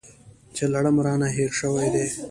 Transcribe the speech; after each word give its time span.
چې 0.55 0.63
لړم 0.73 0.95
رانه 1.05 1.29
هېر 1.37 1.51
شوی 1.59 1.87
دی. 1.93 2.05